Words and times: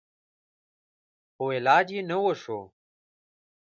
خو 1.33 1.45
علاج 1.57 1.87
يې 1.95 2.01
نه 2.09 2.17
و 2.23 2.25
سوى. 2.41 2.61